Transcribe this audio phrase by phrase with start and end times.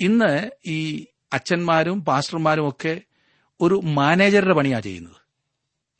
[0.00, 3.00] ഇന്ന് ഈ അച്ഛന്മാരും പാസ്റ്റർമാരും ഒക്കെ
[3.60, 5.16] ഒരു മാനേജറുടെ പണിയാണ് ചെയ്യുന്നത്.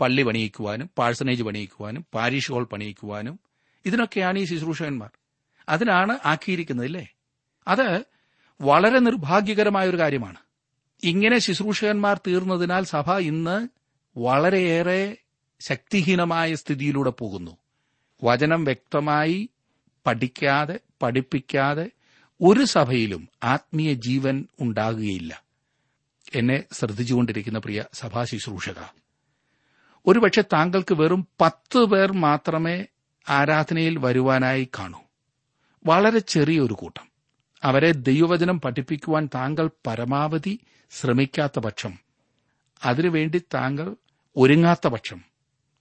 [0.01, 3.41] പള്ളി പണിയിക്കുവാനും പാഴ്സനേജ് പണിയിക്കുവാനും പാരീഷ് ഹോൾ പണിയിക്കുവാനും.
[3.87, 5.11] ഇതിനൊക്കെയാണ് ഈ ശുശ്രൂഷകന്മാർ.
[5.69, 7.09] അതിനാണ് ആക്കിയിരിക്കുന്നത് ഇല്ലേ
[7.69, 8.05] അത്
[8.61, 10.37] വളരെ നിർഭാഗ്യകരമായ ഒരു കാര്യമാണ്.
[11.03, 13.69] ഇങ്ങനെ ശുശ്രൂഷകന്മാർ തീർന്നതിനാൽ സഭ ഇന്ന്
[14.19, 15.17] വളരെയേറെ
[15.61, 17.57] ശക്തിഹീനമായ സ്ഥിതിയിലൂടെ പോകുന്നു.
[18.25, 19.49] വചനം വ്യക്തമായി
[20.07, 21.91] പഠിക്കാതെ പഠിപ്പിക്കാതെ
[22.43, 25.43] ഒരു സഭയിലും ആത്മീയ ജീവൻ ഉണ്ടാകുകയില്ല.
[26.35, 28.75] എന്നെ ശ്രദ്ധിച്ചുകൊണ്ടിരിക്കുന്ന പ്രിയ സഭാ ശുശ്രൂഷക
[30.07, 32.85] ഒരുപക്ഷെ താങ്കൾക്ക് വെറും പത്ത് പേർ മാത്രമേ
[33.29, 35.01] ആരാധനയിൽ വരുവാനായി കാണൂ.
[35.87, 37.09] വളരെ ചെറിയൊരു കൂട്ടം.
[37.63, 41.99] അവരെ ദൈവവചനം പഠിപ്പിക്കുവാൻ താങ്കൾ പരമാവധി ശ്രമിക്കാത്ത പക്ഷം
[42.85, 43.97] അതിനുവേണ്ടി താങ്കൾ
[44.37, 45.25] ഒരുങ്ങാത്ത പക്ഷം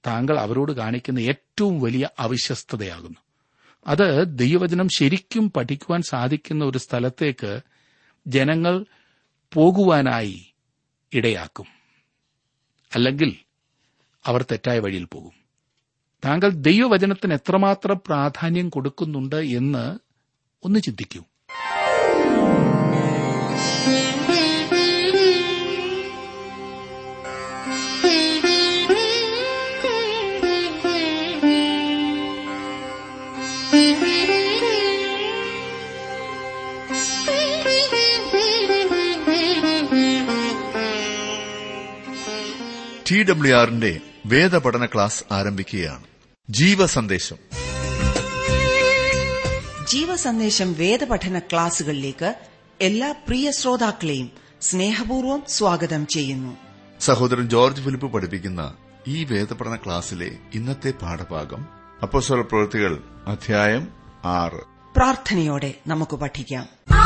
[0.07, 3.26] താങ്കൾ അവരോട് കാണിക്കുന്ന ഏറ്റവും വലിയ അവിശ്വസ്തതയാകുന്നു.
[3.87, 7.61] അത് ദൈവവചനം ശരിക്കും പഠിക്കുവാൻ സാധിക്കുന്ന ഒരു സ്ഥലത്തേക്ക്
[8.27, 8.85] ജനങ്ങൾ
[9.53, 10.53] പോകുവാനായി
[11.13, 11.65] ഇടയാക്കും.
[12.95, 13.35] അല്ലെങ്കിൽ
[14.25, 15.31] അവർ തെറ്റായ വഴിയിൽ പോകും.
[16.25, 19.99] താങ്കൾ ദൈവവചനത്തിന് എത്രമാത്രം പ്രാധാന്യം കൊടുക്കുന്നുണ്ട് എന്ന്
[20.63, 21.23] ഒന്ന് ചിന്തിക്കൂ.
[43.11, 46.03] ടി ഡബ്ല്യു ആറിന്റെ വേദപഠന ക്ലാസ് ആരംഭിക്കുകയാണ്.
[46.49, 47.35] ജീവസന്ദേശം.
[49.87, 52.35] ജീവസന്ദേശം വേദപഠന ക്ലാസുകളിലേക്ക്
[52.81, 56.57] എല്ലാ പ്രിയ ശ്രോതാക്കളെയും സ്നേഹപൂർവം സ്വാഗതം ചെയ്യുന്നു.
[56.99, 58.73] സഹോദരൻ ജോർജ് ഫിലിപ്പ് പഠിപ്പിക്കുന്ന
[59.07, 61.67] ഈ വേദപഠന ക്ലാസ്സിലെ ഇന്നത്തെ പാഠഭാഗം
[62.03, 63.87] അപ്പോസ്തല പ്രവൃത്തികൾ അധ്യായം
[64.25, 64.61] ആറ്.
[64.95, 66.96] പ്രാർത്ഥനയോടെ നമുക്ക് പഠിക്കാം.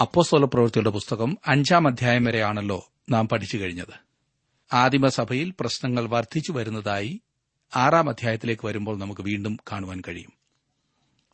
[0.00, 3.92] അപ്പോസ്തല പ്രവൃത്തിയുടെ പുസ്തകം അഞ്ചാം അധ്യായം വരെയാണല്ലോ നാം പഠിച്ചു കഴിഞ്ഞത്.
[4.72, 7.20] ആദിമസഭയിൽ പ്രശ്നങ്ങൾ വർദ്ധിച്ചു വരുന്നതായി
[7.76, 10.32] ആറാം അധ്യായത്തിലേക്ക് വരുമ്പോൾ നമുക്ക് വീണ്ടും കാണുവാൻ കഴിയും.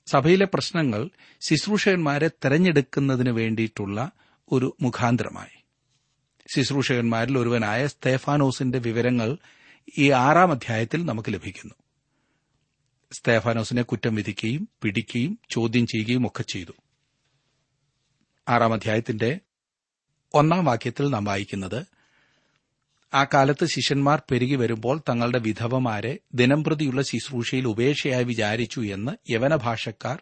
[0.07, 1.11] സഭയിലെ പ്രശ്നങ്ങൾ
[1.41, 4.11] ശുശ്രൂഷകന്മാരെ തെരഞ്ഞെടുക്കുന്നതിന് വേണ്ടിയിട്ടുള്ള
[4.53, 5.65] ഒരു മുഖാന്തരമായി.
[6.55, 9.37] ശുശ്രൂഷകന്മാരിൽ ഒരുവനായ സ്തേഫാനോസിന്റെ വിവരങ്ങൾ
[9.99, 11.75] ഈ ആറാം അധ്യായത്തിൽ നമുക്ക് ലഭിക്കുന്നു.
[13.13, 16.73] സ്തേഫാനോസിനെ കുറ്റം വിധിക്കുകയും പിടിക്കുകയും ചോദ്യം ചെയ്യുകയും ഒക്കെ ചെയ്തു.
[18.47, 19.41] ആറാം അധ്യായത്തിന്റെ
[20.35, 21.81] ഒന്നാം വാക്യത്തിൽ നാം വായിക്കുന്നത്
[23.13, 30.19] ആ കാലത്ത് ശിഷ്യന്മാർ പെരുകി വരുമ്പോൾ തങ്ങളുടെ വിധവമാരെ ദിനംപ്രതിയുള്ള ശുശ്രൂഷയിൽ ഉപേക്ഷയായി വിചാരിച്ചു എന്ന് യവന ഭാഷക്കാർ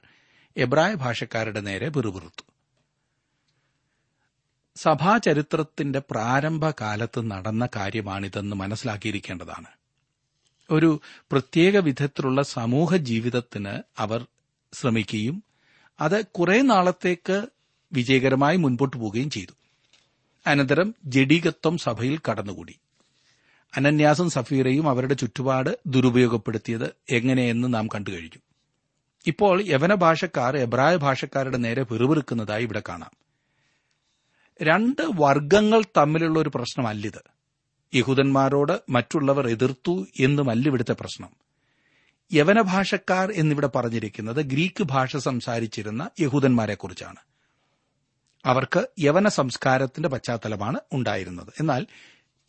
[0.57, 2.45] എബ്രായ ഭാഷക്കാരുടെ നേരെ പിറുപിറുത്തു.
[4.77, 9.71] സഭാചരിത്രത്തിന്റെ പ്രാരംഭകാലത്ത് നടന്ന കാര്യമാണിതെന്ന് മനസ്സിലാക്കിയിരിക്കേണ്ടതാണ്.
[10.71, 11.01] ഒരു
[11.33, 14.27] പ്രത്യേക വിധത്തിലുള്ള സമൂഹ ജീവിതത്തിന് അവർ
[14.73, 15.43] ശ്രമിക്കുകയും
[16.01, 17.39] അത് കുറെ നാളത്തേക്ക്
[17.93, 19.53] വിജയകരമായി മുൻപോട്ട് പോവുകയും ചെയ്തു.
[20.47, 22.75] അനന്തരം ജഡീകത്വം സഭയിൽ കടന്നുകൂടി.
[23.77, 28.41] അനന്യാസും സഫീറയും അവരുടെ ചുറ്റുപാട് ദുരുപയോഗപ്പെടുത്തിയത് എങ്ങനെയെന്ന് നാം കണ്ടുകഴിഞ്ഞു
[29.27, 33.11] ഇപ്പോൾ യവന ഭാഷക്കാർ എബ്രായ ഭാഷക്കാരുടെ നേരെ പിറുപിറുക്കുന്നതായി ഇവിടെ കാണാം.
[34.63, 37.23] രണ്ട് വർഗങ്ങൾ തമ്മിലുള്ള ഒരു പ്രശ്നമല്ലിത്.
[37.95, 41.31] യഹൂദന്മാരോട് മറ്റുള്ളവർ എതിർത്തു എന്നുമല്ല ഇവിടുത്തെ പ്രശ്നം.
[42.33, 47.32] യവന ഭാഷക്കാർ എന്നിവിടെ പറഞ്ഞിരിക്കുന്നത് ഗ്രീക്ക് ഭാഷ സംസാരിച്ചിരുന്ന യഹൂദന്മാരെക്കുറിച്ചാണ്.
[48.45, 51.49] അവർക്ക് യവന സംസ്കാരത്തിന്റെ പശ്ചാത്തലമാണ് ഉണ്ടായിരുന്നത്.
[51.61, 51.87] എന്നാൽ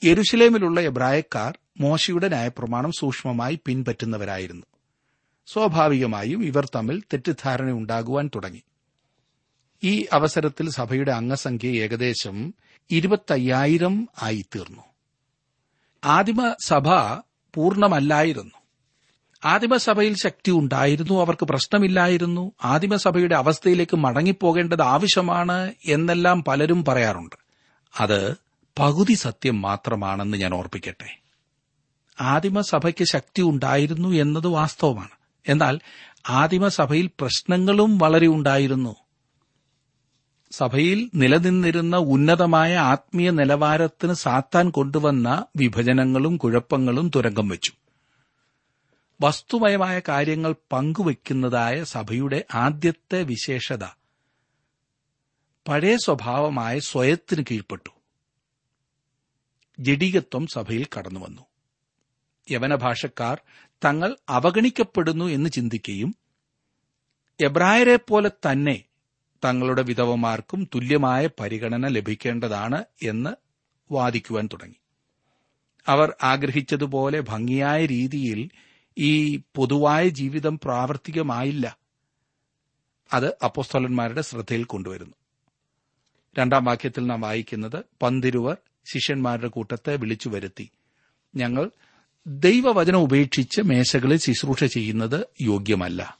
[0.03, 4.65] യെരുഷലേമിലുള്ള എബ്രായക്കാർ മോശയുടെ ന്യായപ്രമാണം സൂക്ഷ്മമായി പിൻപറ്റുന്നവരായിരുന്നു.
[5.47, 8.63] സ്വാഭാവികമായും ഇവർ തമ്മിൽ തെറ്റിദ്ധാരണ ഉണ്ടാകുവാൻ തുടങ്ങി.
[9.83, 12.53] ഈ അവസരത്തിൽ സഭയുടെ അംഗസംഖ്യ ഏകദേശം
[12.91, 14.81] ഇരുപത്തയ്യായിരം ആയിത്തീർന്നു.
[16.03, 16.89] ആദിമസഭ
[17.53, 18.62] പൂർണമല്ലായിരുന്നു.
[19.45, 27.35] ആദിമസഭയിൽ ശക്തി ഉണ്ടായിരുന്നു അവർക്ക് പ്രശ്നമില്ലായിരുന്നു ആദിമസഭയുടെ അവസ്ഥയിലേക്ക് മടങ്ങിപ്പോകേണ്ടത് ആവശ്യമാണ് എന്നെല്ലാം പലരും പറയാറുണ്ട്.
[28.00, 28.35] അത്
[28.79, 31.19] പകുതി സത്യം മാത്രമാണെന്ന് ഞാൻ ഓർപ്പിക്കട്ടെ.
[32.21, 35.09] ആദിമസഭയ്ക്ക് ശക്തി ഉണ്ടായിരുന്നു എന്നത് വാസ്തവമാണ്.
[35.47, 35.79] എന്നാൽ
[36.29, 38.95] ആദിമസഭയിൽ പ്രശ്നങ്ങളും വളരെ ഉണ്ടായിരുന്നു.
[40.51, 47.71] സഭയിൽ നിലനിന്നിരുന്ന ഉന്നതമായ ആത്മീയ നിലവാരത്തിന് സാത്താൻ കൊണ്ടുവന്ന വിഭജനങ്ങളും കുഴപ്പങ്ങളും തുരങ്കം വെച്ചു.
[49.21, 53.83] വസ്തുമയമായ കാര്യങ്ങൾ പങ്കുവയ്ക്കുന്നതായ സഭയുടെ ആദ്യത്തെ വിശേഷത.
[55.68, 57.89] പഴയ സ്വഭാവമായ സ്വയത്തിന് കീഴ്പ്പെട്ടു.
[59.80, 61.42] ജഡികത്വം സഭയിൽ കടന്നുവന്നു.
[62.51, 63.42] യവന ഭാഷക്കാർ
[63.86, 66.16] തങ്ങൾ അവഗണിക്കപ്പെടുന്നു എന്ന് ചിന്തിക്കുകയും
[67.44, 68.83] എബ്രായരെ പോലെ തന്നെ
[69.45, 73.30] തങ്ങളുടെ വിധവമാർക്കും തുല്യമായ പരിഗണന ലഭിക്കേണ്ടതാണ് എന്ന്
[73.92, 74.75] വാദിക്കുവാൻ തുടങ്ങി.
[75.88, 78.50] അവർ ആഗ്രഹിച്ചതുപോലെ ഭംഗിയായ രീതിയിൽ
[78.98, 81.78] ഈ പൊതുവായ ജീവിതം പ്രാവർത്തികമായില്ല.
[83.13, 85.13] അത് അപ്പോസ്തോലന്മാരുടെ ശ്രദ്ധയിൽ കൊണ്ടുവരുന്നു.
[86.40, 88.57] രണ്ടാം വാക്യത്തിൽ നാം വായിക്കുന്നത് പന്തിരുവർ
[88.94, 90.69] ശിഷ്യന്മാരുടെ കൂട്ടത്തെ വിളിച്ചു വരുത്തി.
[91.36, 91.72] ഞങ്ങൾ
[92.28, 96.18] ദൈവവചനം ഉപേക്ഷിച്ച് മേശകളിൽ ശുശ്രൂഷ ചെയ്യുന്നത് യോഗ്യമല്ല.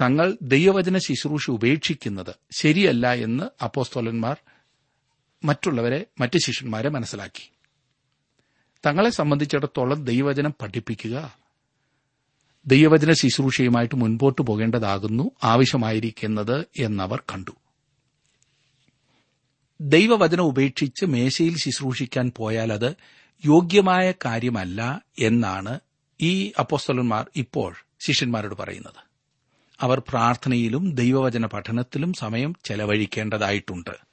[0.00, 4.36] തങ്ങൾ ദൈവവചന ശുശ്രൂഷ ഉപേക്ഷിക്കുന്നത് ശരിയല്ല എന്ന് അപ്പോസ്തോലന്മാർ
[5.44, 7.50] മറ്റുള്ളവരെ മറ്റ് ശിഷ്യന്മാരെ മനസ്സിലാക്കി.
[8.86, 11.38] തങ്ങളെ സംബന്ധിച്ചിടത്തോളം ദൈവവചനം പഠിപ്പിക്കുക
[12.66, 17.50] ദൈവവചന ശുശ്രൂഷയുമായിട്ട് മുൻപോട്ട് പോകേണ്ടതാകുന്നു ആവശ്യമായിരിക്കുന്നത് എന്നവർ കണ്ടു.
[19.80, 22.94] ദൈവവചന ഉപേക്ഷിച്ച് മേശയിൽ ശുശ്രൂഷിക്കാൻ പോയാൽ അത്
[23.44, 25.80] യോഗ്യമായ കാര്യമല്ല എന്നാണ്
[26.20, 29.08] ഈ അപ്പോസ്തലന്മാർ ഇപ്പോൾ ശിഷ്യന്മാരോട് പറയുന്നത്.
[29.80, 34.08] അവർ പ്രാർത്ഥനയിലും ദൈവവചന പഠനത്തിലും സമയം ചെലവഴിക്കേണ്ടതായിട്ടുണ്ട്.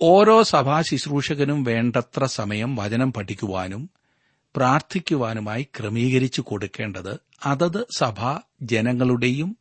[0.00, 3.90] ഓരോ സഭാ ശുശ്രൂഷകനും വേണ്ടത്ര സമയം വചനം പഠിക്കുവാനും
[4.56, 9.56] പ്രാർത്ഥിക്കുവാനുമായി ക്രമീകരിച്ചു കൊടുക്കേണ്ടത് അതത് സഭ ജനങ്ങളുടെയും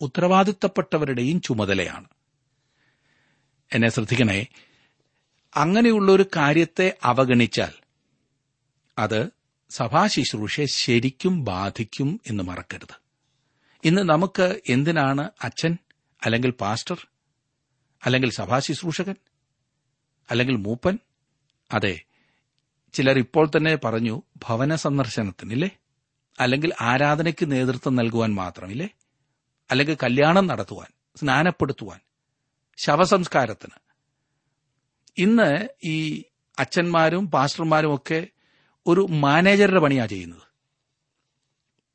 [0.00, 2.04] ഉത്തരവാദിത്തപ്പെട്ടവരുടെയും ചുമതലയാണ്.
[3.72, 4.46] എന്നെ ശ്രദ്ധിക്കണേ
[5.56, 7.72] അങ്ങനെയുള്ള ഒരു കാര്യത്തെ അവഗണിച്ചാൽ
[8.98, 9.30] അത്
[9.70, 12.94] സഭാ ശുശ്രൂഷയെ ശരിക്കും ബാധിക്കും എന്ന് മറക്കരുത്.
[13.84, 15.78] ഇന്ന് നമുക്ക് എന്തിനാണ് അച്ഛൻ
[16.24, 17.06] അല്ലെങ്കിൽ പാസ്റ്റർ
[18.04, 19.14] അല്ലെങ്കിൽ സഭാ ശുശ്രൂഷകൻ
[20.30, 20.98] അല്ലെങ്കിൽ മൂപ്പൻ?
[21.72, 22.00] അതെ
[22.92, 25.70] ചിലർ ഇപ്പോൾ തന്നെ പറഞ്ഞു ഭവന സന്ദർശനത്തിനില്ലേ?
[26.40, 28.88] അല്ലെങ്കിൽ ആരാധനയ്ക്ക് നേതൃത്വം നൽകുവാൻ മാത്രമില്ലേ?
[29.70, 30.86] അല്ലെങ്കിൽ കല്യാണം നടത്തുവാൻ
[31.16, 32.00] സ്നാനപ്പെടുത്തുവാൻ
[32.76, 33.74] ശവസംസ്കാരത്തിന്.
[35.18, 36.24] ഇന്ന് ഈ
[36.58, 38.26] അച്ഛന്മാരും പാസ്റ്റർമാരും ഒക്കെ
[38.86, 40.42] ഒരു മാനേജറുടെ പണിയാ ചെയ്യുന്നത്.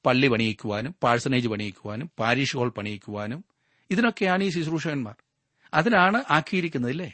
[0.06, 3.46] പള്ളി പണിയിക്കുവാനും പാഴ്സനേജ് പണിയിക്കുവാനും പാരീഷ് ഹോൾ പണിയിക്കുവാനും.
[3.90, 5.16] ഇതിനൊക്കെയാണ് ഈ ശുശ്രൂഷകന്മാർ.
[5.74, 7.14] അതിനാണ് ആക്കിയിരിക്കുന്നത് ഇല്ലേ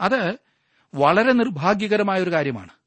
[0.00, 0.38] അത്
[0.94, 2.81] വളരെ നിർഭാഗ്യകരമായ ഒരു കാര്യമാണ്.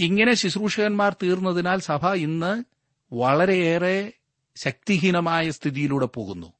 [0.00, 2.64] ഇങ്ങനെ ശുശ്രൂഷകന്മാർ തീർന്നതിനാൽ സഭ ഇന്ന്
[3.12, 4.12] വളരെയേറെ
[4.56, 6.52] ശക്തിഹീനമായ സ്ഥിതിയിലൂടെ പോകുന്നു.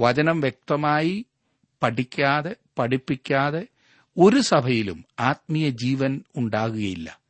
[0.00, 1.26] വചനം വ്യക്തമായി
[1.82, 3.66] പഠിക്കാതെ പഠിപ്പിക്കാതെ
[4.18, 7.20] ഒരു സഭയിലും ആത്മീയ ജീവൻ ഉണ്ടാകുകയില്ല.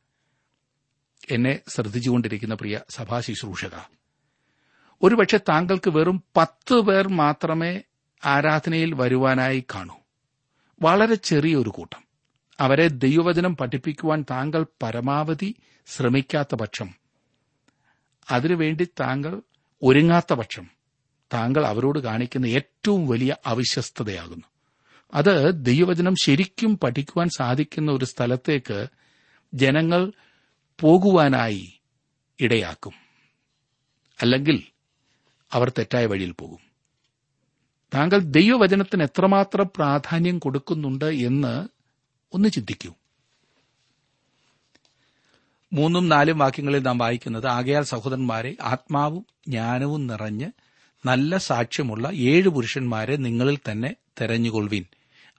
[1.31, 3.89] എന്നെ ശ്രദ്ധിച്ചുകൊണ്ടിരിക്കുന്ന പ്രിയ സഭാ ശുശ്രൂഷക
[5.01, 7.81] ഒരുപക്ഷെ താങ്കൾക്ക് വെറും പത്ത് പേർ മാത്രമേ
[8.25, 9.95] ആരാധനയിൽ വരുവാനായി കാണൂ.
[10.81, 12.04] വളരെ ചെറിയൊരു കൂട്ടം.
[12.59, 15.55] അവരെ ദൈവവചനം പഠിപ്പിക്കുവാൻ താങ്കൾ പരമാവധി
[15.87, 16.93] ശ്രമിക്കാത്ത പക്ഷം.
[18.31, 19.41] അതിനുവേണ്ടി താങ്കൾ
[19.83, 20.69] ഒരുങ്ങാത്ത പക്ഷം
[21.33, 24.47] താങ്കൾ അവരോട് കാണിക്കുന്ന ഏറ്റവും വലിയ അവിശ്വസ്തതയാകുന്നു.
[25.13, 28.87] അത് ദൈവവചനം ശരിക്കും പഠിക്കുവാൻ സാധിക്കുന്ന ഒരു സ്ഥലത്തേക്ക്
[29.53, 30.11] ജനങ്ങൾ
[30.81, 31.79] പോകുവാനായി
[32.39, 32.93] ഇടയാക്കും.
[34.21, 34.63] അല്ലെങ്കിൽ
[35.51, 36.59] അവർ തെറ്റായ വഴിയിൽ പോകും.
[37.93, 41.74] താങ്കൾ ദൈവവചനത്തിന് എത്രമാത്രം പ്രാധാന്യം കൊടുക്കുന്നുണ്ട് എന്ന്
[42.35, 42.93] ഒന്ന് ചിന്തിക്കൂ.
[45.73, 50.51] മൂന്നും നാലും വാക്യങ്ങളിൽ നാം വായിക്കുന്നത് ആകയാൽ സഹോദരന്മാരെ ആത്മാവും ജ്ഞാനവും നിറഞ്ഞ്
[51.05, 54.85] നല്ല സാക്ഷ്യമുള്ള ഏഴ് പുരുഷന്മാരെ നിങ്ങളിൽ തന്നെ തെരഞ്ഞുകൊള്ളുവിൻ.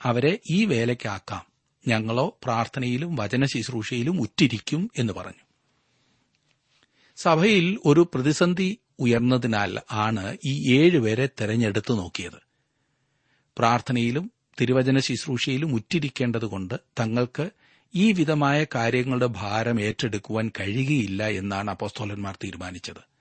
[0.02, 1.46] അവരെ ഈ വേലയ്ക്കാക്കാം.
[1.88, 5.44] ഞങ്ങളോ പ്രാർത്ഥനയിലും വചന ശുശ്രൂഷയിലും ഉറ്റിരിക്കും എന്ന് പറഞ്ഞു.
[7.16, 12.42] സഭയിൽ ഒരു പ്രതിസന്ധി ഉയർന്നതിനാൽ ആണ് ഈ ഏഴുപേരെ തെരഞ്ഞെടുത്തു നോക്കിയത്.
[13.58, 17.50] പ്രാർത്ഥനയിലും തിരുവചന ശുശ്രൂഷയിലും ഉറ്റിരിക്കേണ്ടതുകൊണ്ട് തങ്ങൾക്ക്
[17.94, 23.16] ഈ വിധമായ കാര്യങ്ങളുടെ ഭാരം ഏറ്റെടുക്കുവാൻ കഴിയുകയില്ല എന്നാണ് അപ്പോസ്തോലന്മാർ തീരുമാനിച്ചത്.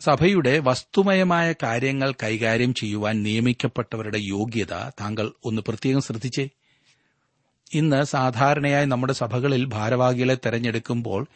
[0.00, 6.48] സഭയുടെ വസ്തുമയമായ കാര്യങ്ങൾ കൈകാര്യം ചെയ്യുവാൻ നിയമിക്കപ്പെട്ടവരുടെ യോഗ്യത താങ്കൾ ഒന്ന് പ്രത്യേകം ശ്രദ്ധിച്ചേ.
[7.74, 11.26] ഇന്ന് സാധാരണയായി നമ്മുടെ സഭകളിൽ ഭാരവാഹികളെ തെരഞ്ഞെടുക്കുമ്പോൾ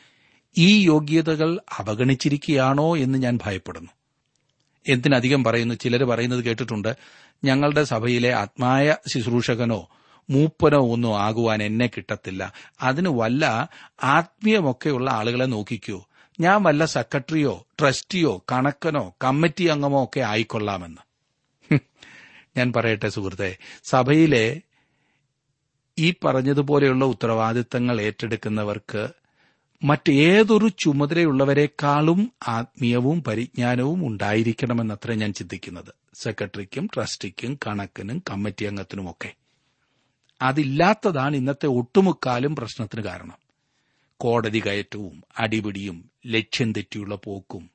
[0.59, 3.91] ഈ യോഗ്യതകൾ അവഗണിച്ചിരിക്കുകയാണോ എന്ന് ഞാൻ ഭയപ്പെടുന്നു.
[4.89, 5.75] എന്തിനധികം പറയുന്നു?
[5.75, 6.97] ചിലർ പറയുന്നത് കേട്ടിട്ടുണ്ട്
[7.45, 9.89] ഞങ്ങളുടെ സഭയിലെ ആത്മായ ശുശ്രൂഷകനോ
[10.31, 12.53] മൂപ്പനോ ഒന്നും ആകുവാൻ എന്നെ കിട്ടത്തില്ല.
[12.81, 13.71] അതിന് വല്ല
[14.03, 16.03] ആത്മീയമൊക്കെയുള്ള ആളുകളെ നോക്കിക്കൂ.
[16.41, 21.03] ഞാൻ വല്ല സെക്രട്ടറിയോ ട്രസ്റ്റിയോ കണക്കനോ കമ്മിറ്റി അംഗമോ ഒക്കെ ആയിക്കൊള്ളാമെന്ന്.
[22.57, 24.61] ഞാൻ പറയട്ടെ സുഹൃത്തെ സഭയിലെ
[25.99, 29.09] ഈ പറഞ്ഞതുപോലെയുള്ള ഉത്തരവാദിത്തങ്ങൾ ഏറ്റെടുക്കുന്നവർക്ക്
[29.83, 35.95] മറ്റേതൊരു ചുമതലയുള്ളവരെക്കാളും ആത്മീയവും പരിജ്ഞാനവും ഉണ്ടായിരിക്കണമെന്നത്ര ഞാൻ ചിന്തിക്കുന്നത്.
[36.15, 39.35] സെക്രട്ടറിക്കും ട്രസ്റ്റിക്കും കണക്കിനും കമ്മിറ്റി അംഗത്തിനുമൊക്കെ
[40.43, 43.39] അതില്ലാത്തതാണ് ഇന്നത്തെ ഒട്ടുമുക്കാലും പ്രശ്നത്തിന് കാരണം.
[44.21, 47.71] കോടതി കയറ്റവും അടിപിടിയും ലക്ഷ്യം തെറ്റിയുള്ള പോക്കും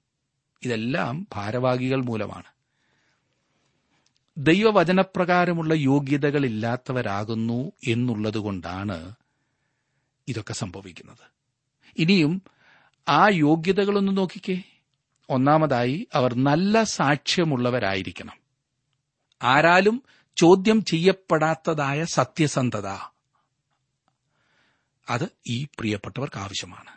[0.63, 2.43] ഇതെല്ലാം ഭാരവാഹികൾ മൂലമാണ്.
[4.37, 9.13] ദൈവവചനപ്രകാരമുള്ള യോഗ്യതകളില്ലാത്തവരാകുന്നു എന്നുള്ളതുകൊണ്ടാണ്
[10.27, 11.40] ഇതൊക്കെ സംഭവിക്കുന്നത്.
[11.97, 12.41] ഇനിയും
[13.07, 14.61] ആ യോഗ്യതകളൊന്ന് നോക്കിക്കേ.
[15.29, 18.33] ഒന്നാമതായി അവർ നല്ല സാക്ഷ്യമുള്ളവരായിരിക്കണം.
[19.43, 20.03] ആരാലും
[20.35, 22.87] ചോദ്യം ചെയ്യപ്പെടാത്തതായ സത്യസന്ധത
[25.09, 26.89] അത് ഈ പ്രിയപ്പെട്ടവർക്ക് ആവശ്യമാണ്.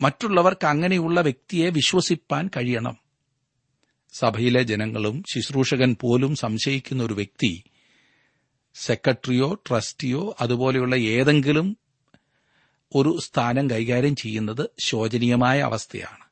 [0.00, 2.96] മറ്റുള്ളവർക്ക് അങ്ങനെയുള്ള വ്യക്തിയെ വിശ്വസിപ്പാൻ കഴിയണം.
[4.12, 7.62] സഭയിലെ ജനങ്ങളും ശുശ്രൂഷകൻ പോലും സംശയിക്കുന്ന ഒരു വ്യക്തി
[8.74, 11.76] സെക്രട്ടറിയോ ട്രസ്റ്റിയോ അതുപോലെയുള്ള ഏതെങ്കിലും
[12.94, 16.26] ഒരു സ്ഥാനം കൈകാര്യം ചെയ്യുന്നത് ശോചനീയമായ അവസ്ഥയാണ്.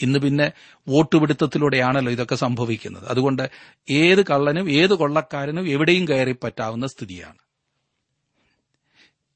[0.00, 0.52] ഇന്ന് പിന്നെ
[0.88, 3.04] വോട്ടുപിടുത്തത്തിലൂടെയാണല്ലോ ഇതൊക്കെ സംഭവിക്കുന്നത്.
[3.08, 3.50] അതുകൊണ്ട്
[3.90, 7.38] ഏത് കള്ളനും ഏത് കൊള്ളക്കാരനും എവിടെയും കയറി പറ്റാവുന്ന സ്ഥിതിയാണ്.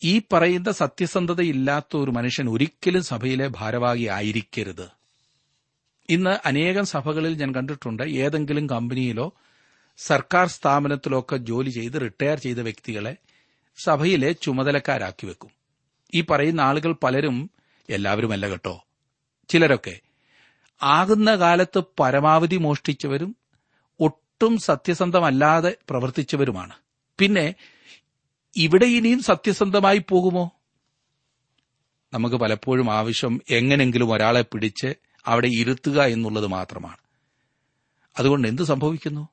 [0.04, 4.88] ഈ പറയുന്ന സത്യസന്ധതയില്ലാത്ത ഒരു മനുഷ്യൻ ഒരിക്കലും സഭയിലെ ഭാരവാഹി ആയിരിക്കരുത്.
[6.08, 9.34] ഇന്ന് അനേകം സഭകളിൽ ഞാൻ കണ്ടിട്ടുണ്ട് ഏതെങ്കിലും കമ്പനിയിലോ
[9.96, 13.16] സർക്കാർ സ്ഥാപനത്തിലോ ഒക്കെ ജോലി ചെയ്ത് റിട്ടയർ ചെയ്ത വ്യക്തികളെ
[13.84, 15.63] സഭയിലെ ചുമതലക്കാരാക്കി വെക്കും.
[16.14, 17.50] ഈ പറയുന്ന ആളുകൾ പലരും
[17.88, 18.84] എല്ലാവരുമല്ല കേട്ടോ.
[19.48, 20.00] ചിലരൊക്കെ
[20.82, 23.36] ആകുന്ന കാലത്ത് പരമാവധി മോഷ്ടിച്ചവരും
[24.00, 26.74] ഒട്ടും സത്യസന്ധമല്ലാതെ പ്രവർത്തിച്ചവരുമാണ്.
[27.18, 27.54] പിന്നെ
[28.56, 30.50] ഇവിടെ ഇനിയും സത്യസന്ധമായി പോകുമോ?
[32.12, 34.94] നമുക്ക് പലപ്പോഴും ആവശ്യം എങ്ങനെങ്കിലും ഒരാളെ പിടിച്ച്
[35.26, 36.96] അവിടെ ഇരുത്തുക എന്നുള്ളത് മാത്രമാണ്.
[38.18, 39.28] അതുകൊണ്ട് എന്ത് സംഭവിക്കുന്നു?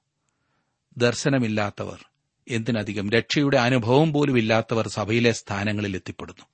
[0.98, 2.06] ദർശനമില്ലാത്തവർ
[2.48, 6.46] എന്തിനധികം രക്ഷയുടെ അനുഭവം പോലും ഇല്ലാത്തവർ സഭയിലെ സ്ഥാനങ്ങളിൽ എത്തിപ്പെടുന്നു.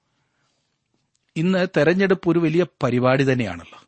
[1.38, 3.84] ഇന്ന് തെരഞ്ഞെടുപ്പ് ഒരു വലിയ പരിപാടി തന്നെയാണല്ലോ.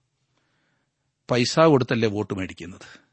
[1.32, 3.10] പൈസ കൊടുത്തല്ലേ വോട്ട് മേടിക്കുന്നത്?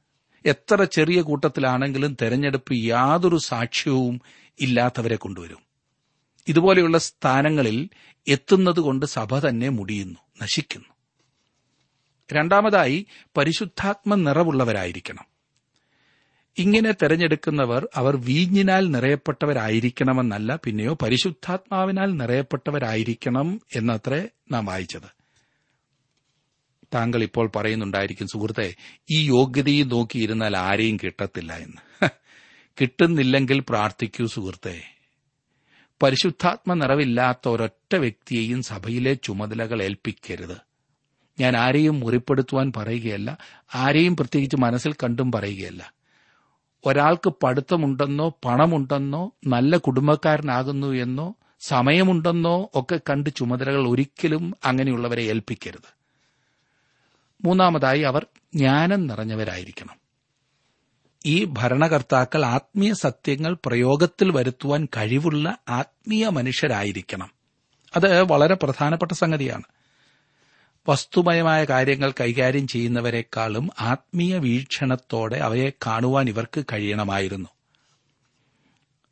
[0.46, 4.20] എത്ര ചെറിയ കൂട്ടത്തിലാണെങ്കിലും തെരഞ്ഞെടുപ്പ് യാതൊരു സാക്ഷ്യവും
[4.60, 5.58] ഇല്ലാത്തവരെ കൊണ്ടുവരും.
[6.48, 7.88] ഇതുപോലെയുള്ള സ്ഥാനങ്ങളിൽ
[8.28, 10.88] എത്തുന്നതുകൊണ്ട് സഭ തന്നെ മുടിയുന്നു നശിക്കുന്നു.
[12.32, 15.35] രണ്ടാമതായി പരിശുദ്ധാത്മ നിറവുള്ളവരായിരിക്കണം
[16.58, 25.16] ഇങ്ങനെ തെരഞ്ഞെടുക്കുന്നവർ അവർ വീഞ്ഞിനാൽ നിറയപ്പെട്ടവരായിരിക്കണമെന്നല്ല പിന്നെയോ പരിശുദ്ധാത്മാവിനാൽ നിറയപ്പെട്ടവരായിരിക്കണം എന്നത്രേ നാം വായിച്ചത്.
[26.94, 28.74] താങ്കൾ ഇപ്പോൾ പറയുന്നുണ്ടായിരിക്കും സുഹൃത്തെ
[29.10, 32.08] ഈ യോഗ്യതയും നോക്കിയിരുന്നാൽ ആരെയും കിട്ടത്തില്ല എന്ന്.
[32.80, 34.82] കിട്ടുന്നില്ലെങ്കിൽ പ്രാർത്ഥിക്കൂ സുഹൃത്തെ.
[36.02, 40.56] പരിശുദ്ധാത്മ നിറവില്ലാത്ത ഒരൊറ്റ വ്യക്തിയെയും സഭയിലെ ചുമതലകൾ ഏൽപ്പിക്കരുത്.
[41.40, 43.38] ഞാൻ ആരെയും മുറിപ്പെടുത്തുവാൻ പറയുകയല്ല
[43.74, 45.95] ആരെയും പ്രത്യേകിച്ച് മനസ്സിൽ കണ്ടും പറയുകയല്ല.
[46.86, 55.96] ഒരാൾക്ക് പഠിത്തമുണ്ടെന്നോ പണമുണ്ടെന്നോ നല്ല കുടുംബക്കാരനാകുന്നു എന്നോ സമയമുണ്ടെന്നോ ഒക്കെ കണ്ട് ചുമതലകൾ ഒരിക്കലും അങ്ങനെയുള്ളവരെ ഏൽപ്പിക്കരുത്.
[57.44, 60.06] മൂന്നാമതായി അവർ ജ്ഞാനം നിറഞ്ഞവരായിരിക്കണം.
[61.26, 67.30] ഈ ഭരണകർത്താക്കൾ ആത്മീയ സത്യങ്ങൾ പ്രയോഗത്തിൽ വരുത്തുവാൻ കഴിവുള്ള ആത്മീയ മനുഷ്യരായിരിക്കണം.
[67.96, 69.62] അത് വളരെ പ്രധാനപ്പെട്ട സംഗതിയാണ്.
[70.88, 77.48] വസ്തുമയമായ കാര്യങ്ങൾ കൈകാര്യം ചെയ്യുന്നവരെക്കാളും ആത്മീയ വീക്ഷണത്തോടെ അവയെ കാണുവാൻ ഇവർക്ക് കഴിയണമായിരുന്നു.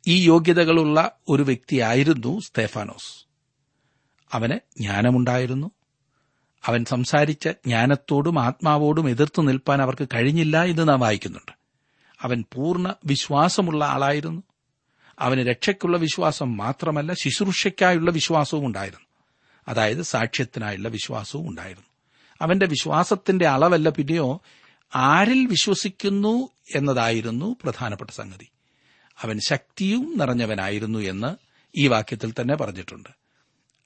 [0.07, 3.25] ഈ യോഗ്യതകളുള്ള ഒരു വ്യക്തിയായിരുന്നു സ്തേഫാനോസ്.
[4.31, 5.71] അവന് ജ്ഞാനമുണ്ടായിരുന്നു.
[6.65, 11.51] അവൻ സംസാരിച്ച ജ്ഞാനത്തോടും ആത്മാവോടും എതിർത്തു നിൽപ്പാൻ അവർക്ക് കഴിഞ്ഞില്ല എന്ന് നാം വായിക്കുന്നുണ്ട്.
[12.21, 14.43] അവൻ പൂർണ വിശ്വാസമുള്ള ആളായിരുന്നു.
[15.19, 19.05] അവന് രക്ഷയ്ക്കുള്ള വിശ്വാസം മാത്രമല്ല ശുശ്രൂഷയ്ക്കായുള്ള വിശ്വാസവും ഉണ്ടായിരുന്നു
[19.67, 21.87] അതായത് സാക്ഷ്യത്തിനായുള്ള വിശ്വാസവും ഉണ്ടായിരുന്നു.
[22.41, 24.41] അവന്റെ വിശ്വാസത്തിന്റെ അളവല്ല പിന്നെയോ
[24.95, 28.47] ആരിൽ വിശ്വസിക്കുന്നു എന്നതായിരുന്നു പ്രധാനപ്പെട്ട സംഗതി.
[29.21, 31.35] അവൻ ശക്തിയും നിറഞ്ഞവനായിരുന്നു എന്ന്
[31.77, 33.09] ഈ വാക്യത്തിൽ തന്നെ പറഞ്ഞിട്ടുണ്ട്.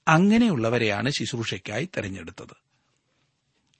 [0.08, 2.56] അങ്ങനെയുള്ളവരെയാണ് ശുശ്രൂഷയ്ക്കായി തെരഞ്ഞെടുത്തത്.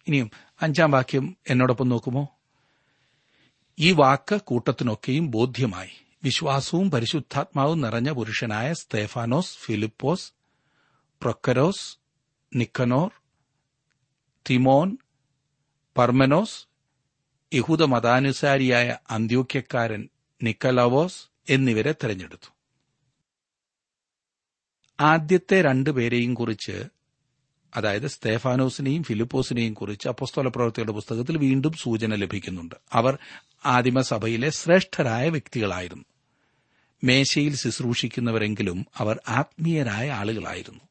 [0.06, 0.30] ഇനിയും
[0.62, 2.28] അഞ്ചാം വാക്യം എന്നോടൊപ്പം നോക്കുമോ?
[3.78, 5.90] ഈ വാക്ക് കൂട്ടത്തിനൊക്കെയും ബോധ്യമായി.
[6.24, 10.32] വിശ്വാസവും പരിശുദ്ധാത്മാവും നിറഞ്ഞ പുരുഷനായ സ്തേഫാനോസ് ഫിലിപ്പോസ്
[11.22, 11.98] പ്രൊക്കരോസ്
[12.56, 13.10] നിക്കനോർ
[14.50, 14.96] തിമോൻ
[15.98, 16.66] പർമനോസ്
[17.54, 20.08] യഹൂദ മതാനുസാരിയായ അന്ത്യോക്യക്കാരൻ
[20.42, 22.52] നിക്കലവോസ് എന്നിവരെ തെരഞ്ഞെടുത്തു.
[25.00, 26.84] ആദ്യത്തെ രണ്ടുപേരെയും കുറിച്ച്
[27.76, 32.74] അതായത് സ്തേഫാനോസിനെയും ഫിലിപ്പോസിനെയും കുറിച്ച് അപ്പസ്തോല പ്രവർത്തിയുടെ പുസ്തകത്തിൽ വീണ്ടും സൂചന ലഭിക്കുന്നുണ്ട്.
[32.92, 33.18] അവർ
[33.66, 36.04] ആദിമസഭയിലെ ശ്രേഷ്ഠരായ വ്യക്തികളായിരുന്നു.
[37.04, 40.89] മേശയിൽ ശുശ്രൂഷിക്കുന്നവരെങ്കിലും അവർ ആത്മീയരായ ആളുകളായിരുന്നു.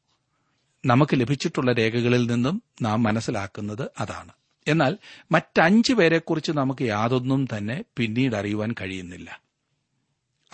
[0.84, 4.32] നമുക്ക് ലഭിച്ചിട്ടുള്ള രേഖകളിൽ നിന്നും നാം മനസ്സിലാക്കുന്നത് അതാണ്.
[4.68, 4.98] എന്നാൽ
[5.32, 9.42] മറ്റഞ്ചു പേരെക്കുറിച്ച് നമുക്ക് യാതൊന്നും തന്നെ പിന്നീട് അറിയുവാൻ കഴിയുന്നില്ല.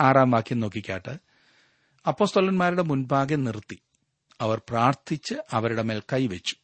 [0.00, 1.16] ആറാം വാക്യം നോക്കിക്കാട്ട്.
[2.06, 3.78] അപ്പോസ്തോലന്മാരുടെ മുൻപാകെ നിർത്തി.
[4.40, 6.56] അവർ പ്രാർത്ഥിച്ച് അവരുടെ മേൽ കൈവച്ചു.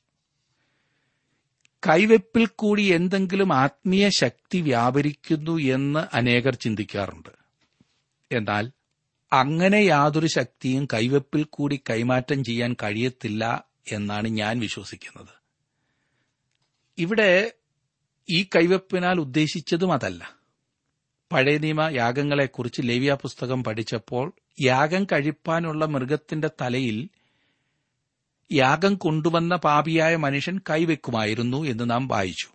[1.89, 7.29] കൈവെപ്പിൽ കൂടി എന്തെങ്കിലും ആത്മീയ ശക്തി വ്യാപരിക്കുന്നു എന്ന് അനേകർ ചിന്തിക്കാറുണ്ട്.
[8.33, 8.73] എന്നാൽ
[9.33, 15.35] അങ്ങനെ യാതൊരു ശക്തിയും കൈവെപ്പിൽ കൂടി കൈമാറ്റം ചെയ്യാൻ കഴിയത്തില്ല എന്നാണ് ഞാൻ വിശ്വസിക്കുന്നത്.
[16.99, 17.53] ഇവിടെ
[18.31, 20.37] ഈ കൈവെപ്പിനാൽ ഉദ്ദേശിച്ചതും അതല്ല.
[21.33, 27.09] പഴയ നിയമ യാഗങ്ങളെക്കുറിച്ച് ലേവ്യ പുസ്തകം പഠിച്ചപ്പോൾ യാഗം കഴിപ്പാനുള്ള മൃഗത്തിന്റെ തലയിൽ
[28.53, 32.49] യാഗം കൊണ്ടുവന്ന പാപിയായ മനുഷ്യൻ കൈവെക്കുമായിരുന്നു എന്ന് നാം വായിച്ചു.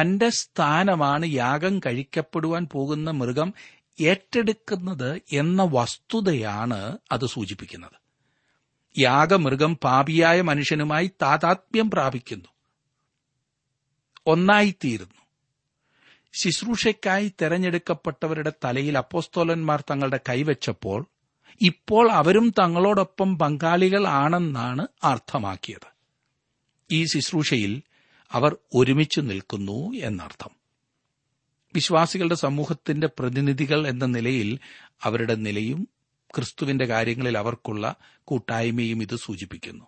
[0.00, 3.54] തന്റെ സ്ഥാനമാണ് യാഗം കഴിക്കപ്പെടുവാൻ പോകുന്ന മൃഗം
[4.00, 8.04] ഏറ്റെടുക്കുന്നത് എന്ന വസ്തുതയാണ് അത് സൂചിപ്പിക്കുന്നത്.
[8.98, 12.48] യാഗമൃഗം പാപിയായ മനുഷ്യനുമായി താതാത്മ്യം പ്രാപിക്കുന്നു.
[14.26, 15.24] ഒന്നായിത്തീരുന്നു.
[16.32, 21.06] ശുശ്രൂഷയ്ക്കായി തെരഞ്ഞെടുക്കപ്പെട്ടവരുടെ തലയിൽ അപ്പോസ്തോലന്മാർ തങ്ങളുടെ കൈവച്ചപ്പോൾ
[21.60, 25.86] ഇപ്പോൾ അവരും തങ്ങളോടൊപ്പം പങ്കാളികളാണെന്നാണ് അർത്ഥമാക്കിയത്.
[26.90, 27.82] ഈ ശുശ്രൂഷയിൽ
[28.32, 30.63] അവർ ഒരുമിച്ച് നിൽക്കുന്നു എന്നർത്ഥം.
[31.74, 34.58] വിശ്വാസികളുടെ സമൂഹത്തിന്റെ പ്രതിനിധികൾ എന്ന നിലയിൽ
[35.02, 35.88] അവരുടെ നിലയും
[36.36, 39.84] ക്രിസ്തുവിന്റെ കാര്യങ്ങളിൽ അവർക്കുള്ള കൂട്ടായ്മയും ഇത് സൂചിപ്പിക്കുന്നു.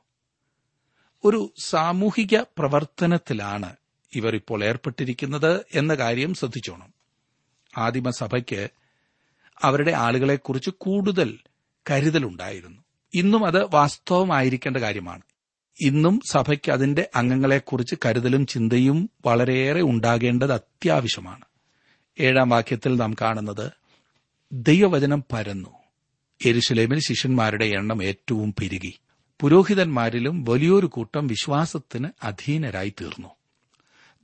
[1.25, 3.77] ഒരു സാമൂഹിക പ്രവർത്തനത്തിലാണ്
[4.15, 6.95] ഇവർ ഇപ്പോൾ ഏർപ്പെട്ടിരിക്കുന്നത് എന്ന കാര്യം ശ്രദ്ധിച്ചോണം.
[7.79, 8.69] ആദിമസഭയ്ക്ക്
[9.63, 11.39] അവരുടെ ആളുകളെക്കുറിച്ച് കൂടുതൽ
[11.91, 12.83] കരുതലുണ്ടായിരുന്നു.
[13.15, 15.23] ഇന്നും അത് വാസ്തവമായിരിക്കേണ്ട കാര്യമാണ്.
[15.81, 21.45] ഇന്നും സഭയ്ക്ക് അതിന്റെ അംഗങ്ങളെക്കുറിച്ച് കരുതലും ചിന്തയും വളരെയേറെ ഉണ്ടാകേണ്ടത് അത്യാവശ്യമാണ്.
[22.21, 23.73] ഏഴാം വാക്യത്തിൽ നാം കാണുന്നത്
[24.53, 25.71] ദൈവവചനം പരന്നു.
[26.45, 28.99] എരുശലേമിൽ ശിഷ്യന്മാരുടെ എണ്ണം ഏറ്റവും പെരുകി.
[29.41, 33.29] പുരോഹിതന്മാരിലും വലിയൊരു കൂട്ടം വിശ്വാസത്തിന് അധീനരായി തീർന്നു.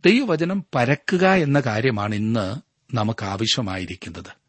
[0.07, 2.57] ദൈവവചനം പരക്കുക എന്ന കാര്യമാണ് ഇന്ന്
[2.97, 4.43] നമുക്ക് ആവശ്യമായിരിക്കുന്നത്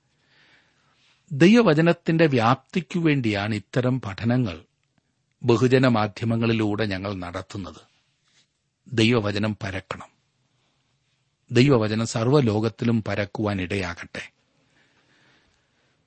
[1.31, 4.59] ദൈവവചനത്തിന്റെ വ്യാപ്തിക്കു വേണ്ടിയാണ് ഇത്തരം പഠനങ്ങൾ
[5.43, 7.81] ബഹുജന മാധ്യമങ്ങളിലൂടെ ഞങ്ങൾ നടത്തുന്നത്.
[8.87, 10.12] ദൈവവചനം പരക്കണം.
[11.53, 14.33] ദൈവവചനം സർവലോകത്തിലും പരക്കുവാൻ ഇടയാകട്ടെ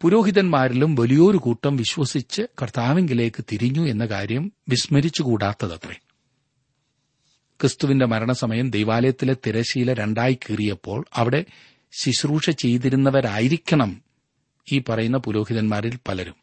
[0.03, 5.95] പുരോഹിതന്മാരിലും വലിയൊരു കൂട്ടം വിശ്വസിച്ച് കർത്താവിങ്കിലേക്ക് തിരിഞ്ഞു എന്ന കാര്യം വിസ്മരിച്ചുകൂടാത്തതത്രേ.
[7.61, 11.45] ക്രിസ്തുവിന്റെ മരണസമയം ദൈവാലയത്തിലെ തിരശീല രണ്ടായി കീറിയപ്പോൾ അവിടെ
[11.93, 14.03] ശുശ്രൂഷ ചെയ്തിരുന്നവരായിരിക്കണം
[14.73, 16.35] ഈ പറയുന്ന പുരോഹിതന്മാരിൽ പലരും.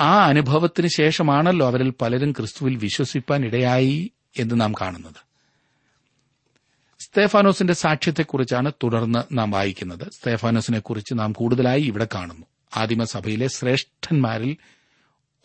[0.00, 5.29] ആ അനുഭവത്തിന് ശേഷമാണല്ലോ അവരിൽ പലരും ക്രിസ്തുവിൽ വിശ്വസിപ്പാൻ ഇടയായി എന്ന് നാം കാണുന്നത്.
[7.14, 10.10] സ്തേഫാനോസിന്റെ സാക്ഷ്യത്തെക്കുറിച്ചാണ് തുടർന്ന് നാം വായിക്കുന്നത്.
[10.10, 12.46] സ്തേഫാനോസിനെക്കുറിച്ച് നാം കൂടുതലായി ഇവിടെ കാണുന്നു.
[12.76, 14.56] ആദിമസഭയിലെ ശ്രേഷ്ഠന്മാരിൽ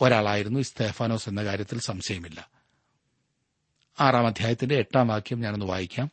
[0.01, 2.49] ഒരാളായിരുന്നു സ്തേഫാനോസ് എന്ന കാര്യത്തിൽ സംശയമില്ല.
[3.99, 6.11] ആറാം അധ്യായത്തിന്റെ എട്ടാം വാക്യം ഞാനൊന്ന് വായിക്കാം.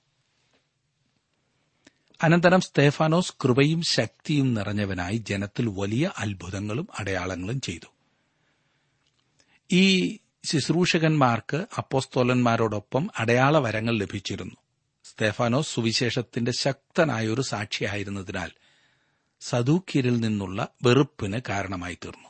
[2.22, 7.86] അനന്തരം സ്തേഫാനോസ് കൃപയും ശക്തിയും നിറഞ്ഞവനായി ജനത്തിൽ വലിയ അത്ഭുതങ്ങളും അടയാളങ്ങളും ചെയ്തു.
[9.72, 14.61] ഈ ശുശ്രൂഷകന്മാർക്ക് അപ്പോസ്തോലന്മാരോടൊപ്പം അടയാള വരങ്ങൾ ലഭിച്ചിരുന്നു.
[15.12, 18.50] സ്തേഫാനോസ് സുവിശേഷത്തിന്റെ ശക്തനായ ഒരു സാക്ഷിയായിരുന്നതിനാൽ
[19.40, 22.28] സദൂക്യരിൽ നിന്നുള്ള വെറുപ്പിന് കാരണമായി തീർന്നു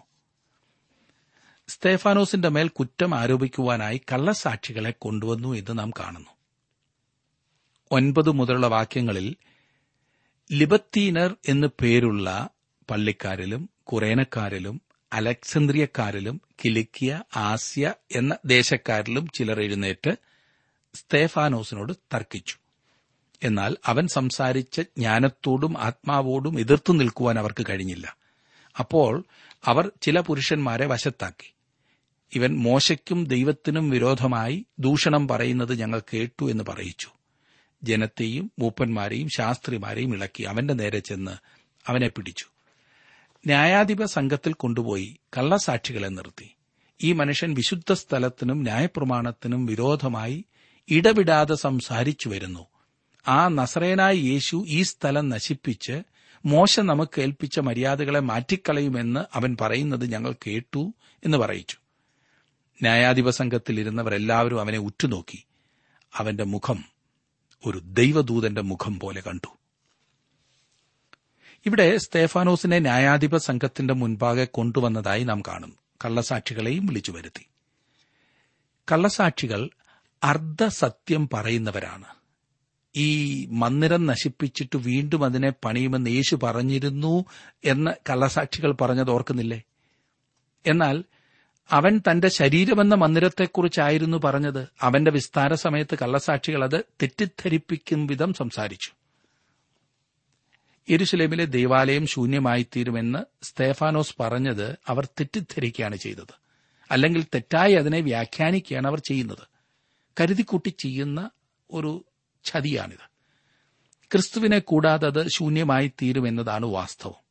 [1.68, 6.30] സ്തേഫാനോസിന്റെ മേൽ കുറ്റം ആരോപിക്കുവാനായി കള്ളസാക്ഷികളെ കൊണ്ടുവന്നു എന്ന് നാം കാണുന്നു.
[7.90, 9.36] ഒൻപത് മുതലുള്ള വാക്യങ്ങളിൽ
[10.52, 12.48] ലിബത്തീനർ എന്നു പേരുള്ള
[12.90, 20.16] പള്ളിക്കാരിലും കുറേനക്കാരിലും അലക്സന്ദ്രിയക്കാരിലും കിലിക്കിയ ആസ്യ എന്ന ദേശക്കാരിലും ചിലർ എഴുന്നേറ്റ്
[20.94, 22.61] സ്തേഫാനോസിനോട് തർക്കിച്ചു.
[23.42, 28.16] എന്നാൽ അവൻ സംസാരിച്ച ജ്ഞാനത്തോടും ആത്മാവോടും എതിർത്തു നിൽക്കുവാൻ അവർക്ക് കഴിഞ്ഞില്ല.
[28.78, 29.24] അപ്പോൾ
[29.64, 31.52] അവർ ചില പുരുഷന്മാരെ വശത്താക്കി.
[32.34, 37.08] ഇവൻ മോശയ്ക്കും ദൈവത്തിനും വിരോധമായി ദൂഷണം പറയുന്നത് ഞങ്ങൾ കേട്ടു എന്ന് പറയിച്ചു.
[37.82, 41.30] ജനത്തെയും മൂപ്പന്മാരെയും ശാസ്ത്രിമാരെയും ഇളക്കി അവന്റെ നേരെ ചെന്ന്
[41.86, 42.44] അവനെ പിടിച്ചു.
[43.46, 46.54] ന്യായാധിപ സംഘത്തിൽ കൊണ്ടുപോയി കള്ളസാക്ഷികളെ നിർത്തി.
[47.02, 50.44] ഈ മനുഷ്യൻ വിശുദ്ധ സ്ഥലത്തിനും ന്യായപ്രമാണത്തിനും വിരോധമായി
[50.88, 52.66] ഇടവിടാതെ സംസാരിച്ചു വരുന്നു.
[53.28, 56.02] ആ നസറേനായ യേശു ഈ സ്ഥലം നശിപ്പിച്ച്
[56.46, 61.76] മോശ നമുക്ക് ഏൽപ്പിച്ച മര്യാദകളെ മാറ്റിക്കളയുമെന്ന് അവൻ പറയുന്നത് ഞങ്ങൾ കേട്ടു എന്ന് പറയിച്ചു.
[62.82, 65.44] ന്യായാധിപ സംഘത്തിൽ ഇരുന്നവരെല്ലാവരും അവനെ ഉറ്റുനോക്കി.
[66.14, 66.84] അവന്റെ മുഖം
[67.66, 69.58] ഒരു ദൈവദൂതന്റെ മുഖം പോലെ കണ്ടു.
[71.66, 77.46] ഇവിടെ സ്തേഫാനോസിനെ ന്യായാധിപ സംഘത്തിന്റെ മുൻപാകെ കൊണ്ടുവന്നതായി നാം കാണുന്നു കള്ളസാക്ഷികളെയും വിളിച്ചു വരുത്തി
[78.92, 79.70] കള്ളസാക്ഷികൾ
[80.24, 82.21] അർദ്ധസത്യം പറയുന്നവരാണ്.
[82.96, 87.24] ഈ മന്ദിരം നശിപ്പിച്ചിട്ട് വീണ്ടും അതിനെ പണിയുമെന്ന് യേശു പറഞ്ഞിരുന്നു
[87.64, 89.62] എന്ന് കള്ളസാക്ഷികൾ പറഞ്ഞത് ഓർക്കുന്നില്ലേ?
[90.66, 91.04] എന്നാൽ
[91.70, 94.68] അവൻ തന്റെ ശരീരമെന്ന മന്ദിരത്തെക്കുറിച്ചായിരുന്നു പറഞ്ഞത്.
[94.80, 98.90] അവന്റെ വിസ്താര സമയത്ത് കള്ളസാക്ഷികൾ അത് തെറ്റിദ്ധരിപ്പിക്കും വിധം സംസാരിച്ചു.
[100.88, 106.34] എരുസലേമിലെ ദേവാലയം ശൂന്യമായിത്തീരുമെന്ന് സ്തേഫാനോസ് പറഞ്ഞത് അവർ തെറ്റിദ്ധരിക്കുകയാണ് ചെയ്തത്.
[106.90, 109.46] അല്ലെങ്കിൽ തെറ്റായി അതിനെ വ്യാഖ്യാനിക്കുകയാണ് അവർ ചെയ്യുന്നത്.
[110.20, 111.30] കരുതിക്കൂട്ടി ചെയ്യുന്ന
[111.70, 112.04] ഒരു
[112.44, 113.12] ചതിയാണിത്.
[114.12, 117.22] ക്രിസ്തുവിനെ കൂടാതെ അത് ശൂന്യമായി തീരുമെന്നതാണ് വാസ്തവം.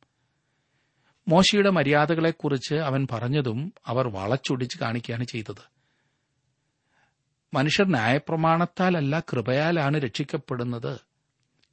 [1.28, 5.72] മോശയുടെ മര്യാദകളെക്കുറിച്ച് അവൻ പറഞ്ഞതും അവർ വളച്ചൊടിച്ച് കാണിക്കുകയാണ് ചെയ്തത്.
[7.54, 11.00] മനുഷ്യർ ന്യായപ്രമാണത്താലല്ല കൃപയാലാണ് രക്ഷിക്കപ്പെടുന്നത്.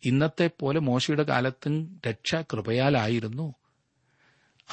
[0.03, 3.53] ഇന്നത്തെ പോലെ മോശയുടെ കാലത്തും രക്ഷ കൃപയാലായിരുന്നു.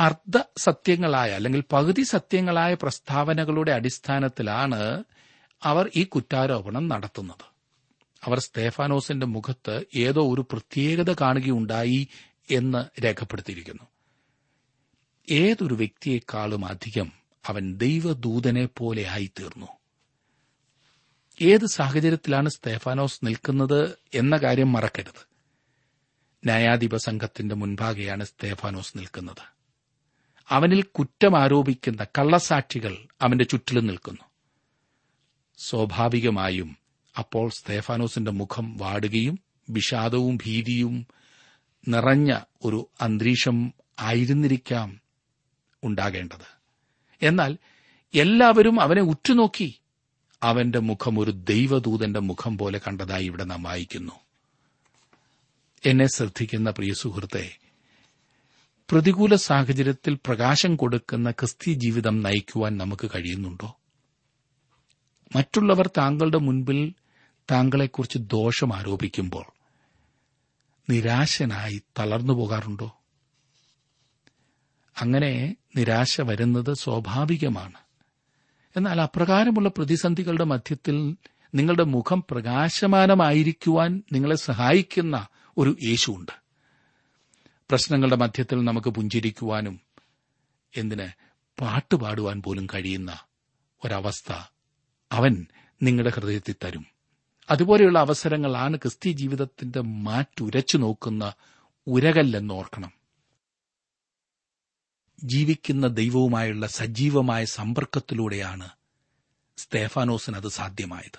[0.00, 5.05] അർദ്ധ സത്യങ്ങളായ അല്ലെങ്കിൽ പകുതി സത്യങ്ങളായ പ്രസ്താവനകളുടെ അടിസ്ഥാനത്തിലാണ്
[5.62, 7.56] അവർ ഈ കുറ്റാരോപണം നടത്തുന്നത്.
[8.24, 12.09] അവർ സ്തേഫാനോസിന്റെ മുഖത്ത് ഏതോ ഒരു പ്രത്യേകത കാണുകയുണ്ടായി
[12.50, 13.83] എന്ന് രേഖപ്പെടുത്തിയിരിക്കുന്നു.
[15.31, 17.12] ഏതൊരു വ്യക്തിയെക്കാളും അധികം
[17.46, 19.66] അവൻ ദൈവദൂതനെ പോലെ ആയിത്തീർന്നു.
[21.40, 25.26] ഏത് സാഹചര്യത്തിലാണ് സ്തേഫാനോസ് നിൽക്കുന്നത് എന്ന കാര്യം മറക്കരുത്.
[26.44, 29.57] ന്യായാധിപ സംഘത്തിന്റെ മുൻപാകെയാണ് സ്തേഫാനോസ് നിൽക്കുന്നത്.
[30.48, 34.22] അവനിൽ കുറ്റം ആരോപിക്കുന്ന കള്ളസാക്ഷികൾ അവന്റെ ചുറ്റിലും നിൽക്കുന്നു.
[35.59, 36.86] സ്വാഭാവികമായും
[37.18, 39.38] അപ്പോൾ സ്തേഫാനോസിന്റെ മുഖം വാടുകയും
[39.70, 41.07] വിഷാദവും ഭീതിയും
[41.88, 45.00] നിറഞ്ഞ ഒരു അന്തരീക്ഷം ആയിരുന്നിരിക്കാം
[45.85, 46.61] ഉണ്ടാകേണ്ടത്.
[47.22, 47.59] എന്നാൽ
[48.14, 49.81] എല്ലാവരും അവനെ ഉറ്റുനോക്കി
[50.42, 54.12] അവന്റെ മുഖം ഒരു ദൈവദൂതന്റെ മുഖം പോലെ കണ്ടതായി ഇവിടെ നാം വായിക്കുന്നു.
[55.87, 57.59] എന്നെ ശ്രദ്ധിക്കുന്ന പ്രിയ സുഹൃത്തെ
[58.90, 63.76] പ്രതികൂല സാഹചര്യത്തിൽ പ്രകാശം കൊടുക്കുന്ന ക്രിസ്തീയ ജീവിതം നയിക്കുവാൻ നമുക്ക് കഴിയുന്നുണ്ടോ?
[65.37, 66.94] മറ്റുള്ളവർ താങ്കളുടെ മുൻപിൽ
[67.50, 69.44] താങ്കളെക്കുറിച്ച് ദോഷം ആരോപിക്കുമ്പോൾ
[70.90, 72.92] നിരാശനായി തളർന്നു പോകാറുണ്ടോ?
[75.00, 77.78] അങ്ങനെ നിരാശ വരുന്നത് സ്വാഭാവികമാണ്.
[78.76, 81.16] എന്നാൽ അപ്രകാരമുള്ള പ്രതിസന്ധികളുടെ മധ്യത്തിൽ
[81.54, 85.26] നിങ്ങളുടെ മുഖം പ്രകാശമാനമായിരിക്കുവാൻ നിങ്ങളെ സഹായിക്കുന്ന
[85.59, 86.32] ഒരു യേശുണ്ട്
[87.70, 89.80] പ്രശ്നങ്ങളുടെ മധ്യത്തിൽ നമുക്ക് പുഞ്ചിരിക്കുവാനും
[90.76, 91.09] എന്തിന്
[91.61, 93.18] പാട്ടുപാടുവാൻ പോലും കഴിയുന്ന
[93.85, 94.32] ഒരവസ്ഥ
[95.12, 95.46] അവൻ
[95.82, 96.95] നിങ്ങളുടെ ഹൃദയത്തിൽ തരും.
[97.50, 101.32] അതുപോലെയുള്ള അവസരങ്ങളാണ് ക്രിസ്തീയ ജീവിതത്തിന്റെ മാറ്റുരച്ചു നോക്കുന്ന
[101.87, 102.92] ഉരകല്ലെന്നോർക്കണം
[105.24, 108.70] ജീവിക്കുന്ന ദൈവവുമായുള്ള സജീവമായ സമ്പർക്കത്തിലൂടെയാണ്
[109.56, 111.18] സ്തേഫാനോസിന് അത് സാധ്യമായത്.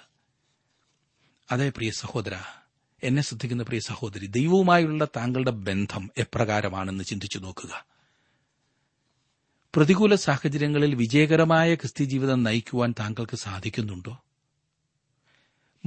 [1.51, 2.35] അതെ പ്രിയ സഹോദര
[3.03, 7.85] എന്നെ ശ്രദ്ധിക്കുന്ന പ്രിയ സഹോദരി ദൈവവുമായുള്ള താങ്കളുടെ ബന്ധം എപ്രകാരമാണെന്ന് ചിന്തിച്ചു നോക്കുക.
[9.75, 14.17] പ്രതികൂല സാഹചര്യങ്ങളിൽ വിജയകരമായ ക്രിസ്തി ജീവിതം നയിക്കുവാൻ താങ്കൾക്ക് സാധിക്കുന്നുണ്ടോ?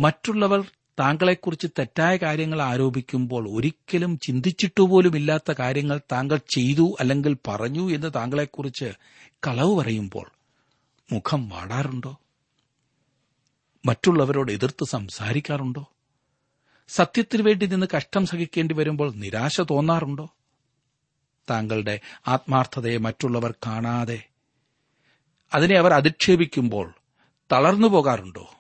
[0.01, 0.65] മറ്റുള്ളവർ
[1.01, 8.93] താങ്കളെക്കുറിച്ച് തെറ്റായ കാര്യങ്ങൾ ആരോപിക്കുമ്പോൾ ഒരിക്കലും ചിന്തിച്ചിട്ടുപോലുമില്ലാത്ത കാര്യങ്ങൾ താങ്കൾ ചെയ്തു അല്ലെങ്കിൽ പറഞ്ഞു എന്ന് താങ്കളെക്കുറിച്ച്
[9.47, 10.31] കളവ് പറയുമ്പോൾ
[11.13, 12.17] മുഖം വാടാറുണ്ടോ?
[13.87, 15.87] മറ്റുള്ളവരോട് എതിർത്ത് സംസാരിക്കാറുണ്ടോ?
[16.89, 20.31] സത്യത്തിനു വേണ്ടി നിന്ന് കഷ്ടം സഹിക്കേണ്ടി വരുമ്പോൾ നിരാശ തോന്നാറുണ്ടോ?
[21.51, 24.23] താങ്കളുടെ ആത്മാർത്ഥതയെ മറ്റുള്ളവർ കാണാതെ
[25.55, 26.95] അതിനെ അവർ അധിക്ഷേപിക്കുമ്പോൾ
[27.53, 28.55] തളർന്നു പോകാറുണ്ടോ?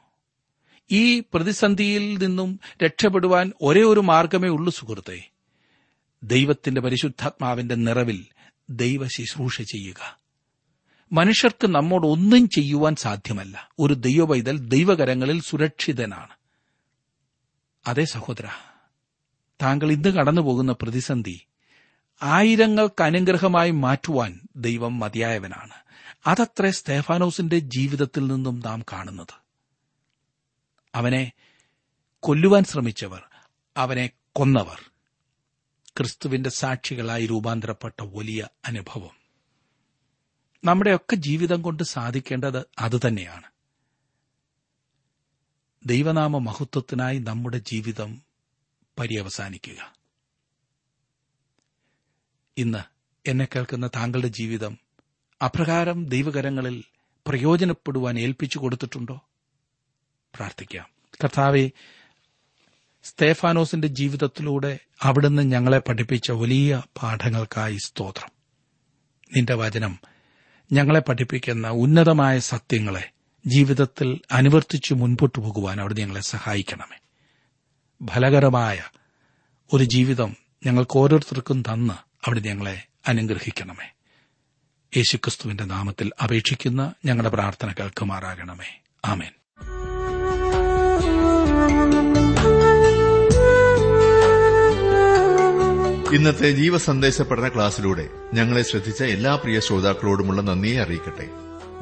[0.90, 5.30] ഈ പ്രതിസന്ധിയിൽ നിന്നും രക്ഷപ്പെടുവാൻ ഒരേ ഒരു മാർഗമേ ഉള്ളൂ സുഹൃത്തെ.
[6.22, 8.24] ദൈവത്തിന്റെ പരിശുദ്ധാത്മാവിന്റെ നിറവിൽ
[8.70, 10.18] ദൈവ ശുശ്രൂഷ ചെയ്യുക.
[11.12, 13.70] മനുഷ്യർക്ക് നമ്മോട് ഒന്നും ചെയ്യുവാൻ സാധ്യമല്ല.
[13.78, 16.34] ഒരു ദൈവവൈതൽ ദൈവകരങ്ങളിൽ സുരക്ഷിതനാണ്.
[17.86, 18.44] അതേ സഹോദര
[19.62, 21.40] താങ്കൾ ഇന്ന് കടന്നുപോകുന്ന പ്രതിസന്ധി
[22.22, 25.74] ആയിരങ്ങൾക്ക് അനുഗ്രഹമായി മാറ്റുവാൻ ദൈവം മതിയായവനാണ്.
[26.26, 29.39] അതത്രേ സ്തേഫാനോസിന്റെ ജീവിതത്തിൽ നിന്നും നാം കാണുന്നത്.
[30.94, 31.32] അവനെ
[32.20, 33.22] കൊല്ലുവാൻ ശ്രമിച്ചവർ
[33.76, 34.90] അവനെ കൊന്നവർ.
[35.96, 39.20] ക്രിസ്തുവിന്റെ സാക്ഷികളായി രൂപാന്തരപ്പെട്ട വലിയ അനുഭവം.
[40.64, 43.50] നമ്മുടെയൊക്കെ ജീവിതം കൊണ്ട് സാധിക്കേണ്ടത് അതുതന്നെയാണ്
[45.86, 48.22] ദൈവനാമ മഹത്വത്തിനായി നമ്മുടെ ജീവിതം
[48.98, 49.94] പര്യവസാനിക്കുക.
[52.56, 52.78] ഇന്ന്
[53.28, 54.78] എന്നെ കേൾക്കുന്ന താങ്കളുടെ ജീവിതം
[55.44, 56.84] അപ്രകാരം ദൈവകരങ്ങളിൽ
[57.26, 59.29] പ്രയോജനപ്പെടുവാൻ ഏൽപ്പിച്ചു കൊടുത്തിട്ടുണ്ടോ?
[60.34, 60.86] പ്രാർത്ഥിക്കാം.
[61.24, 61.70] കർത്താവെ
[63.02, 68.30] സ്തേഫാനോസിന്റെ ജീവിതത്തിലൂടെ അവിടുന്ന് ഞങ്ങളെ പഠിപ്പിച്ച വലിയ പാഠങ്ങൾക്കായി സ്തോത്രം.
[69.36, 69.98] നിന്റെ വചനം
[70.72, 73.10] ഞങ്ങളെ പഠിപ്പിക്കുന്ന ഉന്നതമായ സത്യങ്ങളെ
[73.46, 76.98] ജീവിതത്തിൽ അനുവർത്തിച്ചു മുൻപോട്ടു പോകുവാൻ അവിടെ ഞങ്ങളെ സഹായിക്കണമേ.
[78.12, 78.82] ഫലകരമായ
[79.72, 81.94] ഒരു ജീവിതം ഞങ്ങൾക്ക് ഓരോരുത്തർക്കും തന്ന്
[82.26, 83.92] അവിടെ ഞങ്ങളെ അനുഗ്രഹിക്കണമേ.
[84.96, 88.82] യേശുക്രിസ്തുവിന്റെ നാമത്തിൽ അപേക്ഷിക്കുന്ന ഞങ്ങളുടെ പ്രാർത്ഥന കേൾക്കുമാറാകണമേ.
[89.04, 89.32] ആമേൻ.
[96.14, 101.28] ഇന്നത്തെ ജീവസന്ദേശ പഠന ക്ലാസ്സിലൂടെ ഞങ്ങളെ ശ്രദ്ധിച്ച എല്ലാ പ്രിയ ശ്രോതാക്കളോടുമുള്ള നന്ദിയെ അറിയിക്കട്ടെ.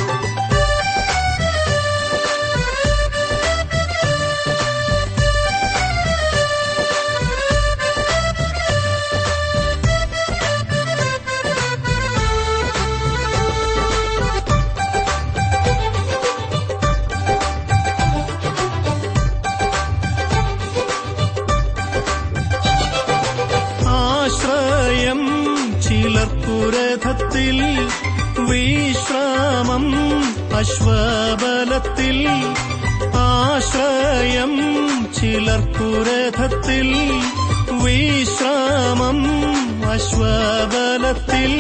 [30.58, 32.20] അശ്വബലത്തിൽ
[33.20, 34.54] ആശ്രയം
[35.18, 36.90] ചിലർക്കുരഥത്തിൽ
[37.84, 39.20] വിശ്രാമം
[39.92, 41.54] അശ്വബലത്തിൽ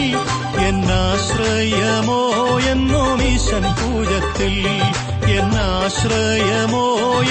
[0.67, 2.21] എന്നാശ്രയമോ
[2.71, 4.55] എന്നോ മീശൻ പൂജത്തിൽ
[5.37, 6.85] എന്നാശ്രയമോ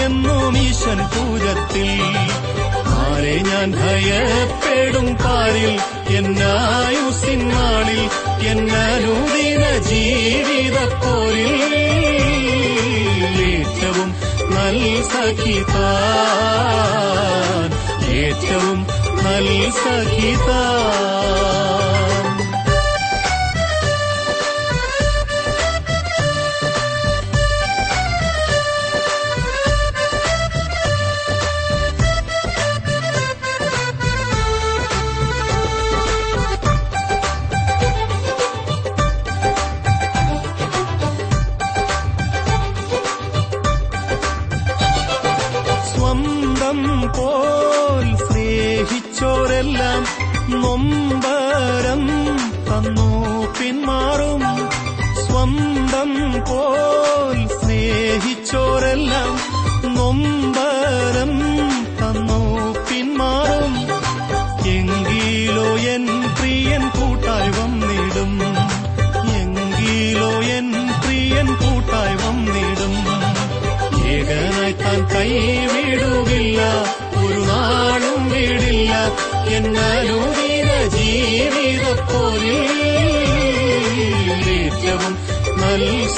[0.06, 1.90] എന്നോ മീശൻ പൂജത്തിൽ.
[2.98, 5.72] ആരെ ഞാൻ ഭയപ്പെടും പാരിൽ
[6.16, 8.02] എന്നായുസിനാളിൽ
[8.46, 11.74] എന്നനുദിന ജീവിതപ്പോരിൽ
[13.48, 14.10] ഏറ്റവും
[14.54, 15.76] നൽസഖിത
[18.18, 18.78] ഏറ്റവും
[19.24, 20.50] നൽസഖിത
[21.68, 22.05] സ്വന്തം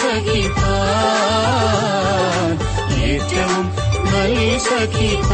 [0.01, 0.63] നൽസഖിത
[3.07, 3.65] ഏറ്റവും
[4.11, 5.33] ജീവിത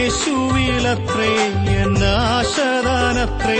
[0.00, 1.32] എന്നാലംബമേശുവിലത്രേ
[1.82, 3.58] എന്നാശദാനത്രേ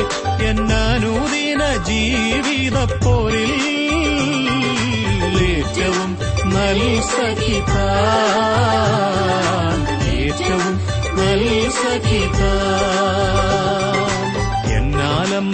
[0.49, 1.63] എന്നനൂദിന
[5.49, 6.11] ഏറ്റവും
[6.57, 7.75] നൽസഖിത
[10.19, 10.75] ഏറ്റവും
[11.19, 12.43] നൽസഖിത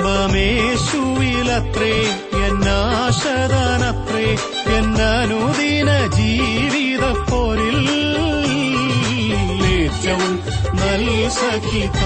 [0.07, 1.93] എന്നിലത്രേ
[2.47, 4.27] എന്നാശതാനത്രേ
[4.75, 7.89] എന്നനുദിന ജീവിത പോരിൽ
[9.71, 10.33] ഏറ്റവും
[10.75, 11.05] നൽ
[11.37, 12.01] സഖിത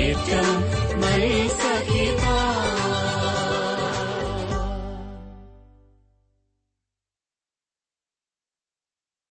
[0.00, 0.58] ഏറ്റവും